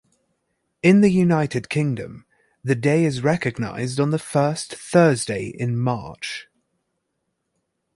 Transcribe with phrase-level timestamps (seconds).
[0.81, 2.25] In the United Kingdom,
[2.63, 6.47] the day is recognized on the first Thursday in March.